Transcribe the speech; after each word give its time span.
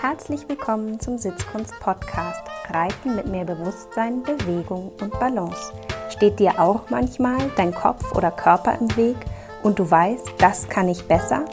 Herzlich 0.00 0.48
willkommen 0.48 0.98
zum 0.98 1.18
Sitzkunst 1.18 1.78
Podcast 1.78 2.40
Reiten 2.70 3.16
mit 3.16 3.26
mehr 3.26 3.44
Bewusstsein, 3.44 4.22
Bewegung 4.22 4.92
und 4.98 5.10
Balance. 5.20 5.74
Steht 6.08 6.38
dir 6.38 6.58
auch 6.58 6.88
manchmal 6.88 7.36
dein 7.56 7.74
Kopf 7.74 8.16
oder 8.16 8.30
Körper 8.30 8.78
im 8.80 8.96
Weg 8.96 9.16
und 9.62 9.78
du 9.78 9.90
weißt, 9.90 10.26
das 10.38 10.70
kann 10.70 10.88
ich 10.88 11.06
besser? 11.06 11.44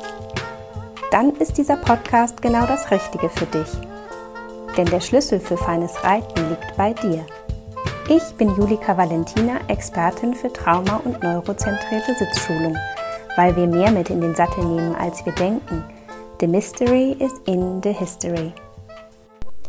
Dann 1.12 1.32
ist 1.32 1.58
dieser 1.58 1.76
Podcast 1.76 2.42
genau 2.42 2.66
das 2.66 2.90
Richtige 2.90 3.28
für 3.28 3.48
dich. 3.48 3.70
Denn 4.78 4.86
der 4.86 5.02
Schlüssel 5.02 5.42
für 5.42 5.58
feines 5.58 6.02
Reiten 6.06 6.48
liegt 6.48 6.78
bei 6.78 6.94
dir. 6.94 7.26
Ich 8.08 8.34
bin 8.38 8.56
Julika 8.56 8.96
Valentina, 8.96 9.60
Expertin 9.68 10.34
für 10.34 10.54
Trauma- 10.54 11.02
und 11.04 11.22
neurozentrierte 11.22 12.16
Sitzschulung, 12.16 12.78
weil 13.36 13.54
wir 13.58 13.68
mehr 13.68 13.92
mit 13.92 14.10
in 14.10 14.22
den 14.22 14.36
Sattel 14.36 14.64
nehmen, 14.64 14.96
als 14.96 15.26
wir 15.26 15.34
denken– 15.34 15.84
The 16.40 16.46
Mystery 16.46 17.14
is 17.20 17.34
in 17.48 17.82
the 17.82 17.92
History. 17.92 18.54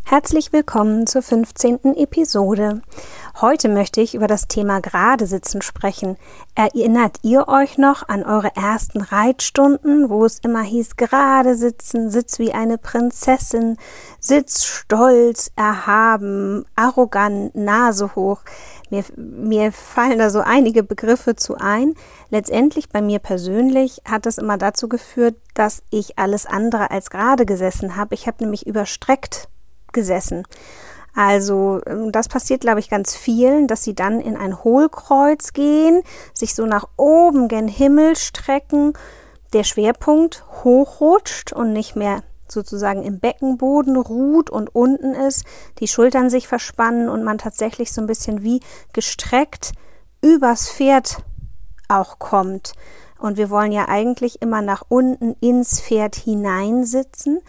Herzlich 0.05 0.53
willkommen 0.53 1.07
zur 1.07 1.23
15. 1.23 1.97
Episode. 1.97 2.83
Heute 3.41 3.71
möchte 3.71 4.03
ich 4.03 4.15
über 4.15 4.27
das 4.27 4.49
Thema 4.49 4.81
Gerade 4.81 5.27
sitzen 5.27 5.63
sprechen. 5.63 6.19
Erinnert 6.55 7.21
ihr 7.23 7.49
euch 7.49 7.79
noch 7.79 8.07
an 8.09 8.23
eure 8.23 8.55
ersten 8.55 9.01
Reitstunden, 9.01 10.11
wo 10.11 10.27
es 10.27 10.41
immer 10.41 10.63
hieß, 10.63 10.97
gerade 10.97 11.57
sitzen, 11.57 12.11
sitz 12.11 12.39
wie 12.39 12.53
eine 12.53 12.77
Prinzessin, 12.77 13.79
sitz 14.21 14.65
stolz, 14.65 15.51
erhaben, 15.57 16.67
arrogant, 16.77 17.55
Nase 17.55 18.15
hoch. 18.15 18.41
Mir, 18.91 19.05
mir 19.17 19.73
fallen 19.73 20.19
da 20.19 20.31
so 20.31 20.41
einige 20.41 20.83
Begriffe 20.83 21.37
zu 21.37 21.57
ein. 21.57 21.95
Letztendlich 22.31 22.89
bei 22.89 23.03
mir 23.03 23.19
persönlich 23.19 24.03
hat 24.05 24.27
es 24.27 24.39
immer 24.39 24.59
dazu 24.59 24.89
geführt, 24.89 25.37
dass 25.55 25.83
ich 25.91 26.19
alles 26.19 26.47
andere 26.47 26.91
als 26.91 27.11
gerade 27.11 27.47
gesessen 27.47 27.97
habe. 27.97 28.15
Ich 28.15 28.27
habe 28.27 28.43
nämlich 28.43 28.67
überstreckt 28.67 29.49
gesessen. 29.93 30.45
Also 31.15 31.81
ähm, 31.87 32.13
das 32.13 32.29
passiert, 32.29 32.61
glaube 32.61 32.81
ich, 32.81 32.91
ganz 32.91 33.17
vielen, 33.17 33.67
dass 33.67 33.83
sie 33.83 33.95
dann 33.95 34.21
in 34.21 34.37
ein 34.37 34.63
Hohlkreuz 34.63 35.53
gehen, 35.53 36.03
sich 36.33 36.55
so 36.55 36.67
nach 36.67 36.87
oben 36.97 37.49
gen 37.49 37.69
Himmel 37.69 38.15
strecken, 38.17 38.93
der 39.53 39.65
Schwerpunkt 39.65 40.45
hochrutscht 40.63 41.53
und 41.53 41.73
nicht 41.73 41.97
mehr 41.97 42.23
sozusagen 42.53 43.03
im 43.03 43.21
Beckenboden 43.21 43.97
ruht 43.97 44.51
und 44.51 44.75
unten 44.75 45.15
ist, 45.15 45.45
die 45.81 45.89
Schultern 45.89 46.31
sich 46.31 46.49
verspannen 46.49 47.09
und 47.09 47.25
man 47.25 47.39
tatsächlich 47.39 47.93
so 47.93 48.01
ein 48.01 48.07
bisschen 48.07 48.43
wie 48.43 48.61
gestreckt 48.93 49.73
übers 50.21 50.69
Pferd 50.71 51.19
auch 51.89 52.19
kommt. 52.19 52.73
Und 53.19 53.37
wir 53.37 53.51
wollen 53.51 53.73
ja 53.73 53.89
eigentlich 53.89 54.41
immer 54.43 54.63
nach 54.63 54.85
unten 54.89 55.35
ins 55.41 55.81
Pferd 55.81 56.15
hineinsitzen. 56.15 57.41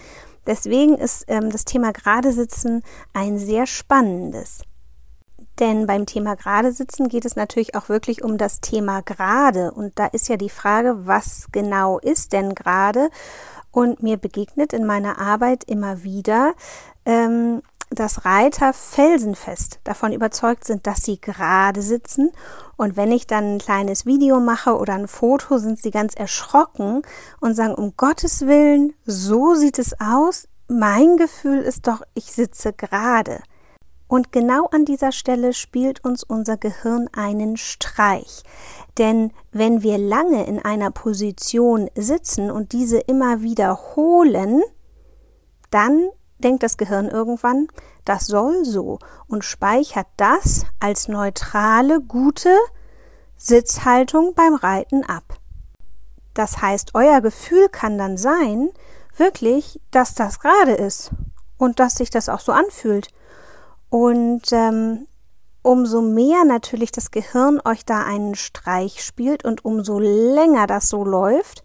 Deswegen 0.48 0.98
ist 0.98 1.26
ähm, 1.28 1.52
das 1.52 1.66
Thema 1.66 1.92
Gerade 1.92 2.32
sitzen 2.32 2.84
ein 3.14 3.38
sehr 3.38 3.68
spannendes. 3.68 4.64
Denn 5.60 5.86
beim 5.88 6.06
Thema 6.06 6.36
Gerade 6.36 6.72
sitzen 6.72 7.10
geht 7.10 7.26
es 7.26 7.36
natürlich 7.36 7.76
auch 7.76 7.90
wirklich 7.90 8.24
um 8.24 8.38
das 8.38 8.62
Thema 8.62 9.02
Gerade. 9.02 9.72
Und 9.72 10.00
da 10.00 10.06
ist 10.08 10.30
ja 10.30 10.38
die 10.38 10.50
Frage, 10.50 11.06
was 11.06 11.48
genau 11.52 12.00
ist 12.00 12.32
denn 12.32 12.56
gerade? 12.56 13.10
Und 13.72 14.02
mir 14.02 14.18
begegnet 14.18 14.74
in 14.74 14.86
meiner 14.86 15.20
Arbeit 15.20 15.64
immer 15.66 16.04
wieder, 16.04 16.54
ähm, 17.06 17.62
dass 17.92 18.26
Reiter 18.26 18.74
felsenfest 18.74 19.80
davon 19.84 20.14
überzeugt 20.14 20.66
sind, 20.66 20.86
dass 20.86 21.02
sie 21.02 21.20
gerade 21.20 21.82
sitzen. 21.82 22.32
Und 22.78 22.98
wenn 22.98 23.12
ich 23.12 23.26
dann 23.26 23.56
ein 23.56 23.60
kleines 23.60 24.06
Video 24.06 24.40
mache 24.40 24.78
oder 24.78 24.94
ein 24.94 25.08
Foto, 25.08 25.58
sind 25.58 25.82
sie 25.82 25.92
ganz 25.92 26.14
erschrocken 26.14 27.02
und 27.40 27.56
sagen, 27.56 27.74
um 27.74 27.96
Gottes 27.98 28.46
Willen, 28.46 28.94
so 29.06 29.56
sieht 29.56 29.80
es 29.80 30.00
aus. 30.00 30.48
Mein 30.68 31.18
Gefühl 31.18 31.62
ist 31.62 31.88
doch, 31.88 32.04
ich 32.14 32.32
sitze 32.32 32.74
gerade. 32.74 33.42
Und 34.10 34.32
genau 34.32 34.66
an 34.72 34.86
dieser 34.86 35.12
Stelle 35.12 35.54
spielt 35.54 36.04
uns 36.04 36.24
unser 36.24 36.58
Gehirn 36.58 37.08
einen 37.14 37.58
Streich. 37.58 38.44
Denn 38.98 39.32
wenn 39.52 39.84
wir 39.84 40.00
lange 40.00 40.48
in 40.48 40.58
einer 40.60 40.90
Position 40.90 41.92
sitzen 41.96 42.50
und 42.50 42.72
diese 42.72 42.98
immer 42.98 43.44
wiederholen, 43.44 44.64
dann 45.70 46.10
denkt 46.40 46.64
das 46.64 46.78
Gehirn 46.78 47.08
irgendwann, 47.08 47.68
das 48.04 48.26
soll 48.26 48.66
so 48.66 48.98
und 49.28 49.46
speichert 49.46 50.08
das 50.18 50.66
als 50.80 51.08
neutrale, 51.08 52.02
gute 52.02 52.58
Sitzhaltung 53.38 54.34
beim 54.34 54.56
Reiten 54.56 55.04
ab. 55.04 55.36
Das 56.34 56.64
heißt, 56.64 56.96
euer 56.96 57.22
Gefühl 57.22 57.70
kann 57.70 58.00
dann 58.00 58.18
sein, 58.18 58.72
wirklich, 59.16 59.80
dass 59.92 60.16
das 60.16 60.40
gerade 60.40 60.74
ist 60.74 61.12
und 61.60 61.80
dass 61.80 61.94
sich 61.94 62.10
das 62.10 62.28
auch 62.28 62.40
so 62.40 62.54
anfühlt. 62.54 63.10
Und 63.90 64.52
ähm, 64.52 65.08
umso 65.62 66.02
mehr 66.02 66.46
natürlich 66.46 66.92
das 66.92 67.12
Gehirn 67.12 67.60
euch 67.66 67.86
da 67.86 68.04
einen 68.04 68.36
Streich 68.36 69.04
spielt 69.04 69.46
und 69.46 69.66
umso 69.66 70.00
länger 70.00 70.68
das 70.68 70.90
so 70.90 71.04
läuft 71.04 71.64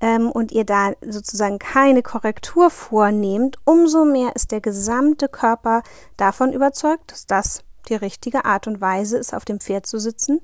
ähm, 0.00 0.30
und 0.30 0.52
ihr 0.52 0.64
da 0.64 0.92
sozusagen 1.06 1.58
keine 1.58 2.02
Korrektur 2.02 2.70
vornehmt, 2.70 3.56
umso 3.64 4.04
mehr 4.04 4.34
ist 4.34 4.50
der 4.50 4.60
gesamte 4.60 5.28
Körper 5.28 5.82
davon 6.16 6.52
überzeugt, 6.52 7.12
dass 7.12 7.26
das 7.26 7.64
die 7.88 7.94
richtige 7.94 8.44
Art 8.44 8.66
und 8.66 8.80
Weise 8.80 9.18
ist, 9.18 9.34
auf 9.34 9.44
dem 9.44 9.60
Pferd 9.60 9.86
zu 9.86 9.98
sitzen 9.98 10.40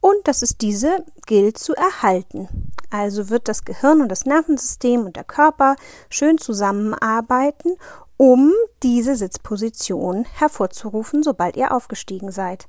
und 0.00 0.28
dass 0.28 0.42
es 0.42 0.56
diese 0.56 1.04
gilt 1.26 1.58
zu 1.58 1.74
erhalten. 1.74 2.72
Also 2.90 3.28
wird 3.28 3.48
das 3.48 3.64
Gehirn 3.64 4.00
und 4.00 4.08
das 4.08 4.24
Nervensystem 4.24 5.06
und 5.06 5.16
der 5.16 5.24
Körper 5.24 5.76
schön 6.08 6.38
zusammenarbeiten 6.38 7.76
um 8.16 8.52
diese 8.82 9.16
Sitzposition 9.16 10.24
hervorzurufen, 10.24 11.22
sobald 11.22 11.56
ihr 11.56 11.72
aufgestiegen 11.72 12.30
seid. 12.30 12.66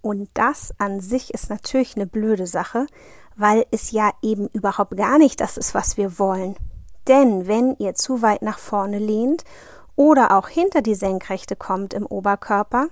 Und 0.00 0.28
das 0.34 0.72
an 0.78 1.00
sich 1.00 1.34
ist 1.34 1.50
natürlich 1.50 1.96
eine 1.96 2.06
blöde 2.06 2.46
Sache, 2.46 2.86
weil 3.36 3.66
es 3.70 3.90
ja 3.90 4.12
eben 4.22 4.48
überhaupt 4.48 4.96
gar 4.96 5.18
nicht 5.18 5.40
das 5.40 5.56
ist, 5.56 5.74
was 5.74 5.96
wir 5.96 6.18
wollen. 6.18 6.56
Denn 7.08 7.46
wenn 7.46 7.76
ihr 7.78 7.94
zu 7.94 8.22
weit 8.22 8.42
nach 8.42 8.58
vorne 8.58 8.98
lehnt 8.98 9.44
oder 9.94 10.36
auch 10.36 10.48
hinter 10.48 10.82
die 10.82 10.94
Senkrechte 10.94 11.56
kommt 11.56 11.94
im 11.94 12.06
Oberkörper, 12.06 12.88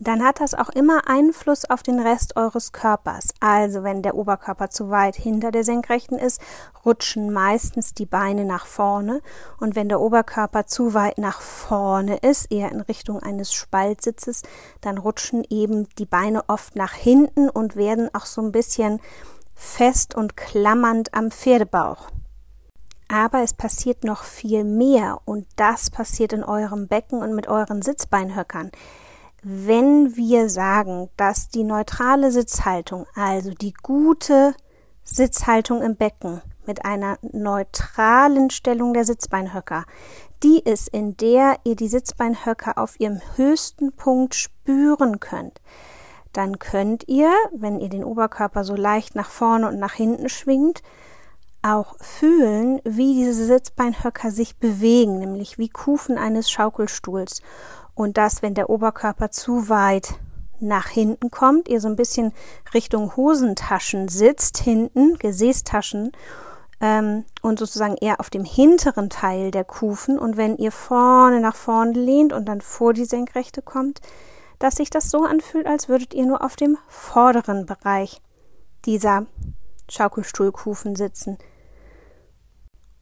dann 0.00 0.24
hat 0.24 0.40
das 0.40 0.54
auch 0.54 0.70
immer 0.70 1.06
Einfluss 1.06 1.68
auf 1.68 1.82
den 1.82 2.00
Rest 2.00 2.36
eures 2.36 2.72
Körpers. 2.72 3.28
Also 3.38 3.82
wenn 3.82 4.02
der 4.02 4.14
Oberkörper 4.14 4.70
zu 4.70 4.88
weit 4.88 5.14
hinter 5.14 5.52
der 5.52 5.62
Senkrechten 5.62 6.18
ist, 6.18 6.40
rutschen 6.86 7.30
meistens 7.30 7.92
die 7.92 8.06
Beine 8.06 8.46
nach 8.46 8.64
vorne 8.64 9.20
und 9.58 9.76
wenn 9.76 9.90
der 9.90 10.00
Oberkörper 10.00 10.66
zu 10.66 10.94
weit 10.94 11.18
nach 11.18 11.42
vorne 11.42 12.16
ist, 12.16 12.50
eher 12.50 12.72
in 12.72 12.80
Richtung 12.80 13.22
eines 13.22 13.52
Spaltsitzes, 13.52 14.42
dann 14.80 14.96
rutschen 14.96 15.44
eben 15.50 15.86
die 15.98 16.06
Beine 16.06 16.48
oft 16.48 16.76
nach 16.76 16.94
hinten 16.94 17.50
und 17.50 17.76
werden 17.76 18.08
auch 18.14 18.24
so 18.24 18.40
ein 18.40 18.52
bisschen 18.52 19.00
fest 19.54 20.14
und 20.14 20.34
klammernd 20.34 21.12
am 21.12 21.30
Pferdebauch. 21.30 22.08
Aber 23.08 23.42
es 23.42 23.52
passiert 23.52 24.04
noch 24.04 24.22
viel 24.22 24.64
mehr 24.64 25.20
und 25.26 25.46
das 25.56 25.90
passiert 25.90 26.32
in 26.32 26.44
eurem 26.44 26.88
Becken 26.88 27.20
und 27.20 27.34
mit 27.34 27.48
euren 27.48 27.82
Sitzbeinhöckern 27.82 28.70
wenn 29.42 30.16
wir 30.16 30.48
sagen, 30.48 31.08
dass 31.16 31.48
die 31.48 31.64
neutrale 31.64 32.30
Sitzhaltung, 32.30 33.06
also 33.14 33.50
die 33.50 33.74
gute 33.82 34.54
Sitzhaltung 35.02 35.82
im 35.82 35.96
Becken 35.96 36.42
mit 36.66 36.84
einer 36.84 37.18
neutralen 37.22 38.50
Stellung 38.50 38.92
der 38.92 39.04
Sitzbeinhöcker, 39.04 39.84
die 40.42 40.60
ist, 40.60 40.88
in 40.88 41.16
der 41.16 41.56
ihr 41.64 41.76
die 41.76 41.88
Sitzbeinhöcker 41.88 42.78
auf 42.78 42.98
ihrem 43.00 43.20
höchsten 43.36 43.92
Punkt 43.92 44.34
spüren 44.34 45.20
könnt, 45.20 45.60
dann 46.32 46.58
könnt 46.58 47.08
ihr, 47.08 47.32
wenn 47.52 47.80
ihr 47.80 47.88
den 47.88 48.04
Oberkörper 48.04 48.64
so 48.64 48.76
leicht 48.76 49.14
nach 49.16 49.30
vorne 49.30 49.68
und 49.68 49.78
nach 49.78 49.94
hinten 49.94 50.28
schwingt, 50.28 50.82
auch 51.62 51.96
fühlen, 51.98 52.80
wie 52.84 53.14
diese 53.14 53.44
Sitzbeinhöcker 53.44 54.30
sich 54.30 54.56
bewegen, 54.56 55.18
nämlich 55.18 55.58
wie 55.58 55.68
Kufen 55.68 56.16
eines 56.16 56.50
Schaukelstuhls 56.50 57.42
und 58.00 58.16
dass, 58.16 58.40
wenn 58.40 58.54
der 58.54 58.70
Oberkörper 58.70 59.30
zu 59.30 59.68
weit 59.68 60.14
nach 60.58 60.88
hinten 60.88 61.30
kommt, 61.30 61.68
ihr 61.68 61.82
so 61.82 61.88
ein 61.88 61.96
bisschen 61.96 62.32
Richtung 62.72 63.14
Hosentaschen 63.14 64.08
sitzt, 64.08 64.56
hinten, 64.56 65.18
Gesäßtaschen, 65.18 66.12
ähm, 66.80 67.26
und 67.42 67.58
sozusagen 67.58 67.98
eher 67.98 68.18
auf 68.18 68.30
dem 68.30 68.42
hinteren 68.42 69.10
Teil 69.10 69.50
der 69.50 69.64
Kufen. 69.64 70.18
Und 70.18 70.38
wenn 70.38 70.56
ihr 70.56 70.72
vorne 70.72 71.42
nach 71.42 71.56
vorne 71.56 71.92
lehnt 71.92 72.32
und 72.32 72.46
dann 72.46 72.62
vor 72.62 72.94
die 72.94 73.04
Senkrechte 73.04 73.60
kommt, 73.60 74.00
dass 74.58 74.76
sich 74.76 74.88
das 74.88 75.10
so 75.10 75.24
anfühlt, 75.24 75.66
als 75.66 75.90
würdet 75.90 76.14
ihr 76.14 76.24
nur 76.24 76.42
auf 76.42 76.56
dem 76.56 76.78
vorderen 76.88 77.66
Bereich 77.66 78.22
dieser 78.86 79.26
Schaukelstuhlkufen 79.90 80.96
sitzen. 80.96 81.36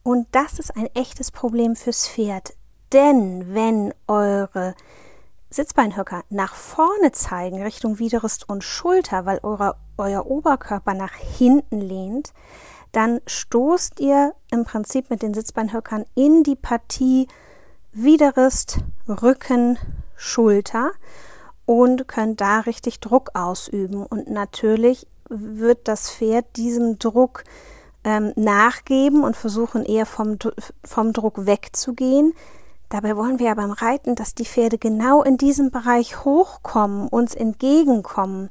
Und 0.03 0.27
das 0.33 0.59
ist 0.59 0.75
ein 0.75 0.87
echtes 0.93 1.31
Problem 1.31 1.77
fürs 1.77 2.05
Pferd. 2.05 2.53
Denn 2.93 3.53
wenn 3.53 3.93
eure 4.07 4.75
Sitzbeinhöcker 5.49 6.23
nach 6.29 6.53
vorne 6.53 7.11
zeigen, 7.11 7.61
Richtung 7.63 7.99
Widerrist 7.99 8.47
und 8.47 8.63
Schulter, 8.63 9.25
weil 9.25 9.39
eure, 9.41 9.75
euer 9.97 10.25
Oberkörper 10.25 10.93
nach 10.93 11.13
hinten 11.13 11.81
lehnt, 11.81 12.33
dann 12.91 13.21
stoßt 13.27 13.99
ihr 13.99 14.33
im 14.51 14.63
Prinzip 14.63 15.09
mit 15.09 15.21
den 15.21 15.33
Sitzbeinhöckern 15.33 16.05
in 16.15 16.43
die 16.43 16.55
Partie 16.55 17.27
Widerrist, 17.91 18.79
Rücken, 19.07 19.77
Schulter 20.15 20.91
und 21.65 22.07
könnt 22.07 22.41
da 22.41 22.61
richtig 22.61 22.99
Druck 22.99 23.31
ausüben. 23.35 24.05
Und 24.05 24.29
natürlich 24.29 25.07
wird 25.29 25.87
das 25.87 26.11
Pferd 26.11 26.45
diesem 26.55 26.99
Druck 26.99 27.43
ähm, 28.03 28.33
nachgeben 28.35 29.23
und 29.23 29.35
versuchen 29.35 29.85
eher 29.85 30.05
vom, 30.05 30.37
vom 30.83 31.13
Druck 31.13 31.45
wegzugehen. 31.45 32.33
Dabei 32.89 33.15
wollen 33.15 33.37
wir 33.37 33.47
ja 33.47 33.53
beim 33.53 33.71
Reiten, 33.71 34.15
dass 34.15 34.33
die 34.33 34.45
Pferde 34.45 34.79
genau 34.79 35.21
in 35.21 35.37
diesem 35.37 35.69
Bereich 35.69 36.25
hochkommen, 36.25 37.07
uns 37.07 37.35
entgegenkommen. 37.35 38.49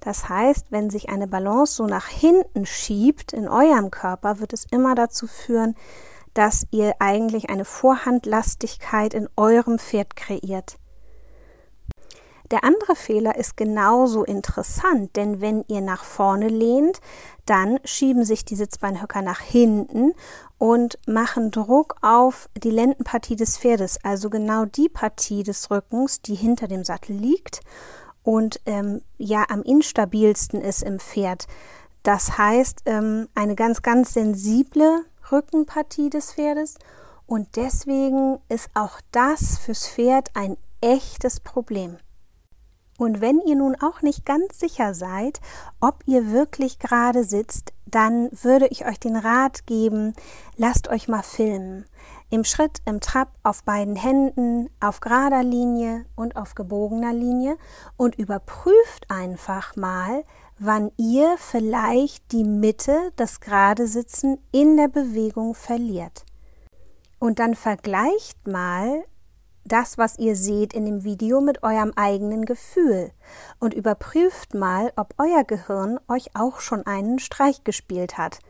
Das 0.00 0.28
heißt, 0.28 0.66
wenn 0.70 0.90
sich 0.90 1.08
eine 1.08 1.26
Balance 1.26 1.74
so 1.74 1.86
nach 1.86 2.06
hinten 2.06 2.66
schiebt 2.66 3.32
in 3.32 3.48
eurem 3.48 3.90
Körper, 3.90 4.38
wird 4.38 4.52
es 4.52 4.66
immer 4.70 4.94
dazu 4.94 5.26
führen, 5.26 5.76
dass 6.34 6.66
ihr 6.70 6.94
eigentlich 7.00 7.50
eine 7.50 7.64
Vorhandlastigkeit 7.64 9.14
in 9.14 9.28
eurem 9.36 9.78
Pferd 9.78 10.14
kreiert. 10.16 10.79
Der 12.50 12.64
andere 12.64 12.96
Fehler 12.96 13.36
ist 13.36 13.56
genauso 13.56 14.24
interessant, 14.24 15.14
denn 15.14 15.40
wenn 15.40 15.64
ihr 15.68 15.80
nach 15.80 16.02
vorne 16.02 16.48
lehnt, 16.48 17.00
dann 17.46 17.78
schieben 17.84 18.24
sich 18.24 18.44
die 18.44 18.56
Sitzbeinhöcker 18.56 19.22
nach 19.22 19.40
hinten 19.40 20.12
und 20.58 20.98
machen 21.06 21.52
Druck 21.52 21.94
auf 22.02 22.48
die 22.56 22.70
Lendenpartie 22.70 23.36
des 23.36 23.56
Pferdes, 23.56 23.98
also 24.02 24.30
genau 24.30 24.64
die 24.64 24.88
Partie 24.88 25.44
des 25.44 25.70
Rückens, 25.70 26.22
die 26.22 26.34
hinter 26.34 26.66
dem 26.66 26.82
Sattel 26.82 27.14
liegt 27.14 27.60
und 28.24 28.60
ähm, 28.66 29.00
ja 29.16 29.44
am 29.48 29.62
instabilsten 29.62 30.60
ist 30.60 30.82
im 30.82 30.98
Pferd. 30.98 31.46
Das 32.02 32.36
heißt, 32.36 32.82
ähm, 32.86 33.28
eine 33.34 33.54
ganz, 33.54 33.82
ganz 33.82 34.12
sensible 34.14 35.04
Rückenpartie 35.30 36.10
des 36.10 36.32
Pferdes 36.32 36.74
und 37.26 37.54
deswegen 37.54 38.38
ist 38.48 38.70
auch 38.74 39.00
das 39.12 39.58
fürs 39.58 39.86
Pferd 39.86 40.30
ein 40.34 40.56
echtes 40.80 41.38
Problem. 41.38 41.98
Und 43.00 43.22
wenn 43.22 43.40
ihr 43.40 43.56
nun 43.56 43.76
auch 43.80 44.02
nicht 44.02 44.26
ganz 44.26 44.60
sicher 44.60 44.92
seid, 44.92 45.40
ob 45.80 46.02
ihr 46.04 46.32
wirklich 46.32 46.78
gerade 46.78 47.24
sitzt, 47.24 47.72
dann 47.86 48.28
würde 48.30 48.66
ich 48.66 48.84
euch 48.84 49.00
den 49.00 49.16
Rat 49.16 49.64
geben, 49.64 50.12
lasst 50.58 50.86
euch 50.88 51.08
mal 51.08 51.22
filmen. 51.22 51.86
Im 52.28 52.44
Schritt, 52.44 52.82
im 52.84 53.00
Trab, 53.00 53.30
auf 53.42 53.64
beiden 53.64 53.96
Händen, 53.96 54.68
auf 54.80 55.00
gerader 55.00 55.42
Linie 55.42 56.04
und 56.14 56.36
auf 56.36 56.54
gebogener 56.54 57.14
Linie 57.14 57.56
und 57.96 58.16
überprüft 58.16 59.06
einfach 59.08 59.76
mal, 59.76 60.22
wann 60.58 60.92
ihr 60.98 61.36
vielleicht 61.38 62.32
die 62.32 62.44
Mitte, 62.44 63.12
das 63.16 63.40
gerade 63.40 63.86
Sitzen 63.86 64.36
in 64.52 64.76
der 64.76 64.88
Bewegung 64.88 65.54
verliert. 65.54 66.26
Und 67.18 67.38
dann 67.38 67.54
vergleicht 67.54 68.46
mal, 68.46 69.04
das, 69.72 69.98
was 69.98 70.18
ihr 70.18 70.36
seht 70.36 70.74
in 70.74 70.84
dem 70.84 71.04
Video 71.04 71.40
mit 71.40 71.62
eurem 71.62 71.92
eigenen 71.96 72.44
Gefühl 72.44 73.12
und 73.58 73.74
überprüft 73.74 74.54
mal, 74.54 74.92
ob 74.96 75.14
euer 75.18 75.44
Gehirn 75.44 75.98
euch 76.08 76.30
auch 76.34 76.60
schon 76.60 76.86
einen 76.86 77.18
Streich 77.18 77.64
gespielt 77.64 78.18
hat 78.18 78.40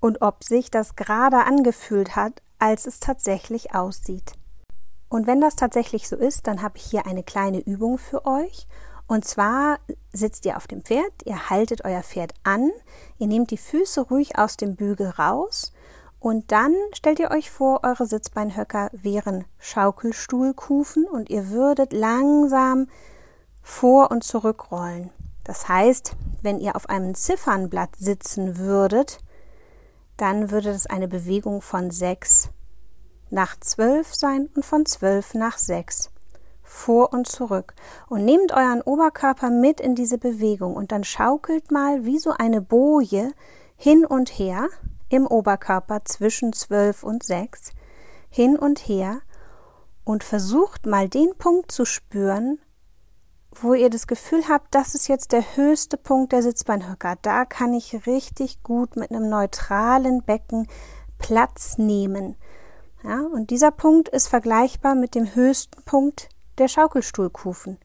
und 0.00 0.22
ob 0.22 0.44
sich 0.44 0.70
das 0.70 0.96
gerade 0.96 1.44
angefühlt 1.44 2.16
hat, 2.16 2.42
als 2.58 2.86
es 2.86 3.00
tatsächlich 3.00 3.74
aussieht. 3.74 4.32
Und 5.08 5.26
wenn 5.26 5.40
das 5.40 5.56
tatsächlich 5.56 6.08
so 6.08 6.16
ist, 6.16 6.46
dann 6.46 6.62
habe 6.62 6.78
ich 6.78 6.84
hier 6.84 7.06
eine 7.06 7.22
kleine 7.22 7.60
Übung 7.60 7.98
für 7.98 8.26
euch. 8.26 8.66
Und 9.08 9.24
zwar 9.24 9.80
sitzt 10.12 10.46
ihr 10.46 10.56
auf 10.56 10.68
dem 10.68 10.82
Pferd, 10.82 11.12
ihr 11.24 11.50
haltet 11.50 11.84
euer 11.84 12.02
Pferd 12.02 12.32
an, 12.44 12.70
ihr 13.18 13.26
nehmt 13.26 13.50
die 13.50 13.56
Füße 13.56 14.02
ruhig 14.02 14.38
aus 14.38 14.56
dem 14.56 14.76
Bügel 14.76 15.08
raus 15.08 15.72
und 16.20 16.52
dann 16.52 16.74
stellt 16.92 17.18
ihr 17.18 17.30
euch 17.30 17.50
vor, 17.50 17.80
eure 17.82 18.04
Sitzbeinhöcker 18.04 18.90
wären 18.92 19.46
Schaukelstuhlkufen 19.58 21.06
und 21.06 21.30
ihr 21.30 21.48
würdet 21.48 21.94
langsam 21.94 22.88
vor 23.62 24.10
und 24.10 24.22
zurückrollen. 24.22 25.10
Das 25.44 25.68
heißt, 25.68 26.12
wenn 26.42 26.60
ihr 26.60 26.76
auf 26.76 26.90
einem 26.90 27.14
Ziffernblatt 27.14 27.96
sitzen 27.96 28.58
würdet, 28.58 29.18
dann 30.18 30.50
würde 30.50 30.72
das 30.72 30.86
eine 30.86 31.08
Bewegung 31.08 31.62
von 31.62 31.90
6 31.90 32.50
nach 33.30 33.58
12 33.58 34.14
sein 34.14 34.50
und 34.54 34.64
von 34.64 34.84
12 34.84 35.34
nach 35.34 35.56
6. 35.56 36.10
Vor 36.62 37.14
und 37.14 37.28
zurück. 37.28 37.74
Und 38.08 38.26
nehmt 38.26 38.52
euren 38.52 38.82
Oberkörper 38.82 39.48
mit 39.48 39.80
in 39.80 39.94
diese 39.94 40.18
Bewegung 40.18 40.76
und 40.76 40.92
dann 40.92 41.02
schaukelt 41.02 41.70
mal 41.70 42.04
wie 42.04 42.18
so 42.18 42.32
eine 42.32 42.60
Boje 42.60 43.32
hin 43.76 44.04
und 44.04 44.28
her 44.28 44.68
im 45.10 45.26
Oberkörper 45.26 46.04
zwischen 46.04 46.52
12 46.54 47.02
und 47.02 47.22
6 47.22 47.72
hin 48.30 48.56
und 48.56 48.78
her 48.78 49.20
und 50.04 50.24
versucht 50.24 50.86
mal 50.86 51.08
den 51.08 51.36
Punkt 51.36 51.70
zu 51.70 51.84
spüren, 51.84 52.58
wo 53.52 53.74
ihr 53.74 53.90
das 53.90 54.06
Gefühl 54.06 54.48
habt, 54.48 54.74
das 54.74 54.94
ist 54.94 55.08
jetzt 55.08 55.32
der 55.32 55.56
höchste 55.56 55.96
Punkt 55.96 56.32
der 56.32 56.42
Sitzbeinhöcker. 56.42 57.16
Da 57.20 57.44
kann 57.44 57.74
ich 57.74 58.06
richtig 58.06 58.62
gut 58.62 58.96
mit 58.96 59.10
einem 59.10 59.28
neutralen 59.28 60.22
Becken 60.22 60.68
Platz 61.18 61.76
nehmen. 61.76 62.36
Ja, 63.02 63.20
und 63.20 63.50
dieser 63.50 63.70
Punkt 63.70 64.08
ist 64.08 64.28
vergleichbar 64.28 64.94
mit 64.94 65.14
dem 65.14 65.34
höchsten 65.34 65.82
Punkt 65.84 66.28
der 66.58 66.68
Schaukelstuhlkufen. 66.68 67.78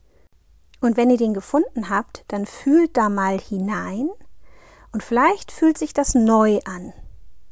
Und 0.80 0.96
wenn 0.96 1.10
ihr 1.10 1.16
den 1.16 1.34
gefunden 1.34 1.88
habt, 1.90 2.24
dann 2.28 2.46
fühlt 2.46 2.96
da 2.96 3.08
mal 3.08 3.38
hinein 3.38 4.08
und 4.92 5.02
vielleicht 5.02 5.50
fühlt 5.50 5.78
sich 5.78 5.94
das 5.94 6.14
neu 6.14 6.60
an. 6.64 6.92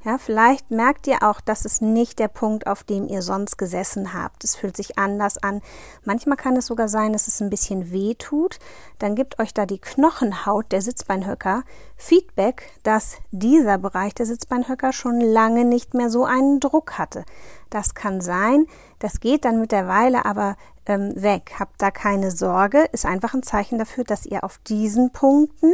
Ja, 0.04 0.18
vielleicht 0.18 0.70
merkt 0.70 1.06
ihr 1.06 1.22
auch, 1.22 1.40
dass 1.40 1.64
es 1.64 1.80
nicht 1.80 2.18
der 2.18 2.28
Punkt, 2.28 2.66
auf 2.66 2.84
dem 2.84 3.08
ihr 3.08 3.22
sonst 3.22 3.56
gesessen 3.56 4.12
habt. 4.12 4.44
Es 4.44 4.54
fühlt 4.54 4.76
sich 4.76 4.98
anders 4.98 5.38
an. 5.38 5.62
Manchmal 6.04 6.36
kann 6.36 6.56
es 6.56 6.66
sogar 6.66 6.88
sein, 6.88 7.14
dass 7.14 7.26
es 7.26 7.40
ein 7.40 7.48
bisschen 7.48 7.90
weh 7.90 8.14
tut. 8.14 8.58
Dann 8.98 9.14
gibt 9.14 9.38
euch 9.38 9.54
da 9.54 9.64
die 9.64 9.78
Knochenhaut 9.78 10.70
der 10.72 10.82
Sitzbeinhöcker 10.82 11.62
Feedback, 11.96 12.70
dass 12.82 13.16
dieser 13.30 13.78
Bereich 13.78 14.14
der 14.14 14.26
Sitzbeinhöcker 14.26 14.92
schon 14.92 15.22
lange 15.22 15.64
nicht 15.64 15.94
mehr 15.94 16.10
so 16.10 16.26
einen 16.26 16.60
Druck 16.60 16.98
hatte. 16.98 17.24
Das 17.70 17.94
kann 17.94 18.20
sein. 18.20 18.66
Das 18.98 19.20
geht 19.20 19.46
dann 19.46 19.58
mit 19.58 19.72
der 19.72 19.88
Weile 19.88 20.26
aber 20.26 20.56
ähm, 20.84 21.14
weg. 21.16 21.54
Habt 21.58 21.80
da 21.80 21.90
keine 21.90 22.30
Sorge. 22.30 22.84
Ist 22.92 23.06
einfach 23.06 23.32
ein 23.32 23.42
Zeichen 23.42 23.78
dafür, 23.78 24.04
dass 24.04 24.26
ihr 24.26 24.44
auf 24.44 24.58
diesen 24.58 25.12
Punkten 25.12 25.72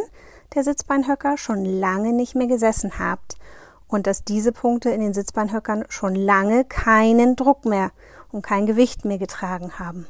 der 0.55 0.63
Sitzbeinhöcker 0.63 1.37
schon 1.37 1.65
lange 1.65 2.13
nicht 2.13 2.37
mehr 2.37 2.47
gesessen 2.47 2.93
habt 3.01 3.37
und 3.91 4.07
dass 4.07 4.25
diese 4.25 4.53
Punkte 4.53 4.91
in 4.91 5.01
den 5.01 5.13
Sitzbeinhöckern 5.13 5.85
schon 5.89 6.15
lange 6.15 6.65
keinen 6.65 7.37
Druck 7.37 7.65
mehr 7.65 7.91
und 8.31 8.43
kein 8.43 8.67
Gewicht 8.67 9.05
mehr 9.05 9.19
getragen 9.19 9.79
haben. 9.79 10.07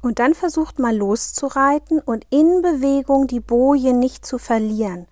Und 0.00 0.18
dann 0.18 0.34
versucht 0.34 0.78
mal 0.78 0.96
loszureiten 0.96 2.00
und 2.00 2.26
in 2.30 2.62
Bewegung 2.62 3.26
die 3.26 3.40
Boje 3.40 3.92
nicht 3.92 4.24
zu 4.24 4.38
verlieren. 4.38 5.06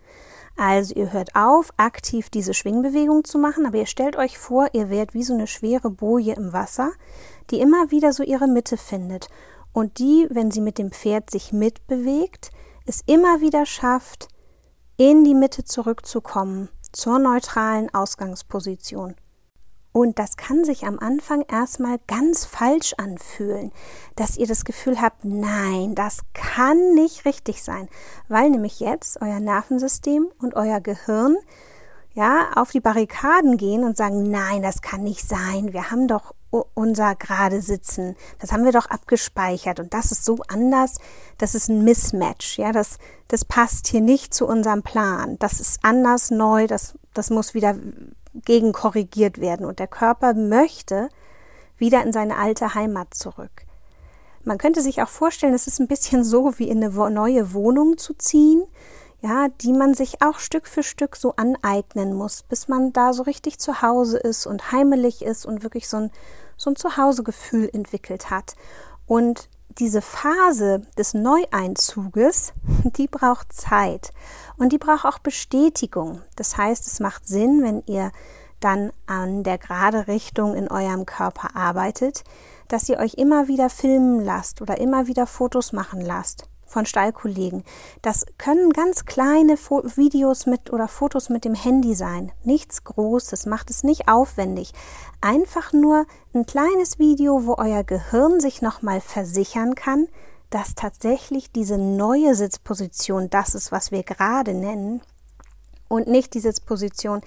Also 0.57 0.95
ihr 0.95 1.13
hört 1.13 1.35
auf, 1.35 1.71
aktiv 1.77 2.31
diese 2.31 2.55
Schwingbewegung 2.55 3.25
zu 3.25 3.39
machen, 3.39 3.67
aber 3.67 3.77
ihr 3.77 3.87
stellt 3.87 4.17
euch 4.17 4.39
vor, 4.39 4.69
ihr 4.73 4.89
werdet 4.89 5.13
wie 5.13 5.23
so 5.25 5.35
eine 5.35 5.47
schwere 5.47 5.91
Boje 5.91 6.35
im 6.35 6.55
Wasser, 6.55 6.93
die 7.51 7.61
immer 7.61 7.91
wieder 7.91 8.13
so 8.13 8.23
ihre 8.23 8.47
Mitte 8.47 8.79
findet 8.79 9.29
und 9.75 9.99
die, 9.99 10.27
wenn 10.31 10.51
sie 10.51 10.63
mit 10.63 10.79
dem 10.79 10.93
Pferd 10.93 11.31
sich 11.31 11.53
mitbewegt, 11.53 12.51
es 12.87 13.03
immer 13.05 13.43
wieder 13.43 13.67
schafft, 13.67 14.29
in 14.97 15.25
die 15.25 15.35
Mitte 15.35 15.65
zurückzukommen 15.65 16.71
zur 16.97 17.19
neutralen 17.19 17.93
Ausgangsposition. 17.95 19.15
Und 19.93 20.19
das 20.19 20.37
kann 20.37 20.65
sich 20.65 20.85
am 20.85 20.99
Anfang 20.99 21.43
erstmal 21.43 21.99
ganz 22.07 22.45
falsch 22.45 22.95
anfühlen, 22.99 23.73
dass 24.15 24.37
ihr 24.37 24.47
das 24.47 24.65
Gefühl 24.65 25.01
habt, 25.01 25.25
nein, 25.25 25.95
das 25.95 26.21
kann 26.35 26.95
nicht 26.95 27.25
richtig 27.25 27.63
sein, 27.63 27.89
weil 28.29 28.51
nämlich 28.51 28.81
jetzt 28.81 29.21
euer 29.23 29.41
Nervensystem 29.41 30.29
und 30.39 30.55
euer 30.55 30.81
Gehirn 30.81 31.37
ja 32.13 32.51
auf 32.57 32.71
die 32.73 32.81
Barrikaden 32.81 33.57
gehen 33.57 33.85
und 33.85 33.97
sagen, 33.97 34.31
nein, 34.31 34.63
das 34.63 34.81
kann 34.81 35.03
nicht 35.03 35.27
sein. 35.27 35.73
Wir 35.73 35.91
haben 35.91 36.09
doch 36.09 36.35
unser 36.51 37.15
gerade 37.15 37.61
Sitzen, 37.61 38.17
das 38.39 38.53
haben 38.53 38.65
wir 38.65 38.73
doch 38.73 38.87
abgespeichert. 38.87 39.81
Und 39.81 39.93
das 39.95 40.13
ist 40.13 40.25
so 40.25 40.39
anders, 40.49 40.99
das 41.39 41.55
ist 41.55 41.69
ein 41.69 41.85
Mismatch, 41.85 42.59
ja, 42.59 42.73
das, 42.73 42.99
das 43.29 43.45
passt 43.45 43.89
hier 43.89 44.01
nicht 44.01 44.35
zu 44.35 44.47
unserem 44.47 44.83
Plan, 44.83 45.39
das 45.39 45.61
ist 45.61 45.81
anders 45.83 46.31
neu, 46.31 46.67
das, 46.67 46.95
das 47.15 47.31
muss 47.31 47.55
wieder 47.55 47.77
gegenkorrigiert 48.45 49.41
werden. 49.41 49.67
Und 49.67 49.79
der 49.79 49.89
Körper 49.89 50.35
möchte 50.35 51.09
wieder 51.79 52.03
in 52.03 52.13
seine 52.13 52.37
alte 52.37 52.75
Heimat 52.75 53.15
zurück. 53.15 53.67
Man 54.45 54.59
könnte 54.59 54.81
sich 54.81 55.03
auch 55.03 55.09
vorstellen, 55.09 55.55
es 55.55 55.67
ist 55.67 55.81
ein 55.81 55.89
bisschen 55.89 56.23
so 56.23 56.59
wie 56.59 56.69
in 56.69 56.83
eine 56.83 57.11
neue 57.11 57.53
Wohnung 57.53 57.99
zu 57.99 58.15
ziehen, 58.15 58.63
ja, 59.27 59.49
die 59.49 59.73
man 59.73 59.95
sich 59.95 60.23
auch 60.23 60.39
Stück 60.39 60.69
für 60.69 60.85
Stück 60.85 61.17
so 61.17 61.35
aneignen 61.35 62.15
muss, 62.15 62.45
bis 62.45 62.69
man 62.69 62.93
da 62.93 63.13
so 63.13 63.25
richtig 63.25 63.59
zu 63.59 63.83
Hause 63.83 64.19
ist 64.19 64.47
und 64.47 64.71
heimelig 64.71 65.23
ist 65.23 65.45
und 65.47 65.65
wirklich 65.65 65.89
so 65.89 65.97
ein, 65.97 66.11
so 66.57 66.71
ein 66.71 66.77
Zuhausegefühl 66.77 67.69
entwickelt 67.73 68.31
hat. 68.31 68.55
Und 69.07 69.49
diese 69.79 70.01
Phase 70.01 70.83
des 70.97 71.13
Neueinzuges, 71.15 72.53
die 72.85 73.09
braucht 73.09 73.53
Zeit 73.53 74.13
und 74.59 74.73
die 74.73 74.79
braucht 74.79 75.05
auch 75.05 75.19
Bestätigung. 75.19 76.23
Das 76.37 76.57
heißt, 76.57 76.87
es 76.87 77.01
macht 77.01 77.27
Sinn, 77.27 77.65
wenn 77.65 77.83
ihr 77.87 78.13
dann 78.61 78.93
an 79.07 79.43
der 79.43 79.59
gerade 79.59 80.07
Richtung 80.07 80.55
in 80.55 80.69
eurem 80.69 81.05
Körper 81.05 81.57
arbeitet, 81.57 82.23
dass 82.69 82.89
ihr 82.89 82.99
euch 82.99 83.15
immer 83.15 83.49
wieder 83.49 83.71
filmen 83.71 84.25
lasst 84.25 84.63
oder 84.63 84.79
immer 84.79 85.09
wieder 85.09 85.27
Fotos 85.27 85.73
machen 85.73 86.01
lasst 86.01 86.49
von 86.67 86.85
Stallkollegen. 86.85 87.65
Das 88.03 88.27
können 88.39 88.71
ganz 88.73 89.05
kleine 89.05 89.57
Fo 89.57 89.83
Videos 89.97 90.47
mit 90.47 90.73
oder 90.73 90.89
Fotos 90.89 91.29
mit 91.29 91.45
dem 91.45 91.55
Handy 91.55 91.95
sein. 91.95 92.33
Nichts 92.45 92.85
Großes, 92.85 93.47
macht 93.47 93.71
es 93.71 93.83
nicht 93.83 94.09
aufwendig. 94.09 94.73
Einfach 95.21 95.73
nur 95.73 96.07
ein 96.35 96.45
kleines 96.45 96.99
Video, 96.99 97.47
wo 97.47 97.55
euer 97.57 97.85
Gehirn 97.85 98.41
sich 98.41 98.63
nochmal 98.63 99.01
versichern 99.01 99.75
kann, 99.75 100.09
dass 100.51 100.75
tatsächlich 100.75 101.51
diese 101.51 101.79
neue 101.79 102.35
Sitzposition 102.35 103.31
das 103.31 103.55
ist, 103.55 103.73
was 103.73 103.91
wir 103.91 104.03
gerade 104.03 104.55
nennen, 104.55 105.01
und 105.89 106.09
nicht 106.09 106.35
die 106.35 106.41
Sitzposition, 106.41 107.23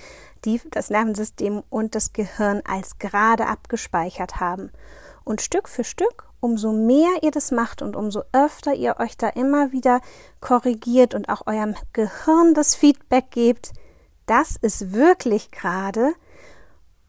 die 0.45 0.61
das 0.71 0.89
Nervensystem 0.89 1.63
und 1.69 1.95
das 1.95 2.13
Gehirn 2.13 2.61
als 2.67 2.97
gerade 2.99 3.47
abgespeichert 3.47 4.39
haben. 4.39 4.71
Und 5.23 5.41
Stück 5.41 5.69
für 5.69 5.83
Stück 5.83 6.28
umso 6.39 6.71
mehr 6.71 7.09
ihr 7.21 7.31
das 7.31 7.51
macht 7.51 7.81
und 7.81 7.95
umso 7.95 8.23
öfter 8.31 8.73
ihr 8.73 8.97
euch 8.99 9.17
da 9.17 9.29
immer 9.29 9.71
wieder 9.71 10.01
korrigiert 10.39 11.13
und 11.15 11.29
auch 11.29 11.47
eurem 11.47 11.75
Gehirn 11.93 12.53
das 12.53 12.75
Feedback 12.75 13.31
gebt, 13.31 13.73
das 14.25 14.55
ist 14.55 14.93
wirklich 14.93 15.51
gerade, 15.51 16.13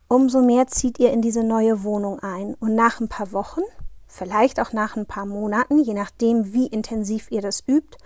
umso 0.09 0.43
mehr 0.43 0.67
zieht 0.67 0.99
ihr 0.99 1.13
in 1.13 1.23
diese 1.23 1.45
neue 1.45 1.85
Wohnung 1.85 2.19
ein. 2.21 2.55
Und 2.55 2.75
nach 2.75 3.01
ein 3.01 3.09
paar 3.09 3.33
Wochen, 3.33 3.61
vielleicht 4.07 4.59
auch 4.59 4.73
nach 4.73 4.97
ein 4.97 5.07
paar 5.07 5.27
Monaten, 5.27 5.79
je 5.79 5.95
nachdem, 5.95 6.53
wie 6.53 6.67
intensiv 6.67 7.31
ihr 7.31 7.43
das 7.43 7.63
übt 7.69 7.99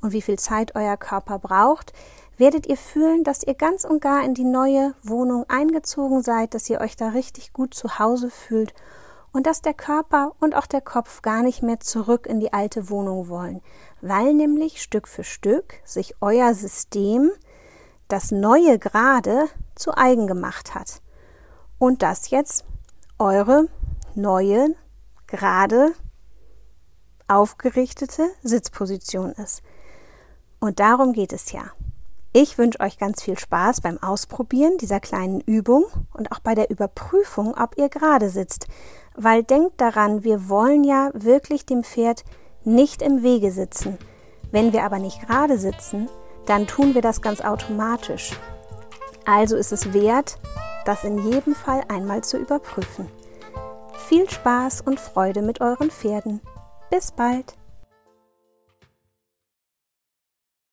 und 0.00 0.12
wie 0.12 0.22
viel 0.22 0.38
Zeit 0.38 0.74
euer 0.76 0.96
Körper 0.96 1.38
braucht, 1.38 1.92
werdet 2.38 2.66
ihr 2.66 2.78
fühlen, 2.78 3.22
dass 3.22 3.42
ihr 3.42 3.54
ganz 3.54 3.84
und 3.84 4.00
gar 4.00 4.24
in 4.24 4.32
die 4.32 4.44
neue 4.44 4.94
Wohnung 5.02 5.44
eingezogen 5.48 6.22
seid, 6.22 6.54
dass 6.54 6.70
ihr 6.70 6.80
euch 6.80 6.96
da 6.96 7.08
richtig 7.10 7.52
gut 7.52 7.74
zu 7.74 7.98
Hause 7.98 8.30
fühlt 8.30 8.72
und 9.32 9.46
dass 9.46 9.62
der 9.62 9.74
Körper 9.74 10.32
und 10.40 10.54
auch 10.54 10.66
der 10.66 10.80
Kopf 10.80 11.22
gar 11.22 11.42
nicht 11.42 11.62
mehr 11.62 11.80
zurück 11.80 12.26
in 12.26 12.40
die 12.40 12.52
alte 12.52 12.90
Wohnung 12.90 13.28
wollen, 13.28 13.60
weil 14.00 14.34
nämlich 14.34 14.82
Stück 14.82 15.08
für 15.08 15.24
Stück 15.24 15.74
sich 15.84 16.14
euer 16.20 16.54
System 16.54 17.30
das 18.08 18.32
neue 18.32 18.78
gerade 18.78 19.46
zu 19.74 19.96
eigen 19.96 20.26
gemacht 20.26 20.74
hat 20.74 21.00
und 21.78 22.02
das 22.02 22.30
jetzt 22.30 22.64
eure 23.18 23.68
neue 24.14 24.74
gerade 25.26 25.92
aufgerichtete 27.28 28.28
Sitzposition 28.42 29.32
ist. 29.32 29.62
Und 30.58 30.80
darum 30.80 31.12
geht 31.12 31.32
es 31.32 31.52
ja. 31.52 31.70
Ich 32.32 32.58
wünsche 32.58 32.80
euch 32.80 32.98
ganz 32.98 33.22
viel 33.22 33.38
Spaß 33.38 33.80
beim 33.80 34.00
Ausprobieren 34.00 34.78
dieser 34.78 35.00
kleinen 35.00 35.40
Übung 35.40 35.84
und 36.12 36.30
auch 36.30 36.38
bei 36.38 36.54
der 36.54 36.70
Überprüfung, 36.70 37.54
ob 37.56 37.76
ihr 37.76 37.88
gerade 37.88 38.28
sitzt, 38.28 38.66
weil 39.14 39.42
denkt 39.42 39.80
daran, 39.80 40.24
wir 40.24 40.48
wollen 40.48 40.84
ja 40.84 41.10
wirklich 41.14 41.66
dem 41.66 41.84
Pferd 41.84 42.24
nicht 42.64 43.02
im 43.02 43.22
Wege 43.22 43.50
sitzen. 43.50 43.98
Wenn 44.50 44.72
wir 44.72 44.84
aber 44.84 44.98
nicht 44.98 45.26
gerade 45.26 45.58
sitzen, 45.58 46.08
dann 46.46 46.66
tun 46.66 46.94
wir 46.94 47.02
das 47.02 47.22
ganz 47.22 47.40
automatisch. 47.40 48.32
Also 49.24 49.56
ist 49.56 49.72
es 49.72 49.92
wert, 49.92 50.38
das 50.84 51.04
in 51.04 51.30
jedem 51.30 51.54
Fall 51.54 51.82
einmal 51.88 52.24
zu 52.24 52.38
überprüfen. 52.38 53.08
Viel 54.08 54.28
Spaß 54.28 54.80
und 54.80 54.98
Freude 54.98 55.42
mit 55.42 55.60
euren 55.60 55.90
Pferden. 55.90 56.40
Bis 56.90 57.12
bald! 57.12 57.59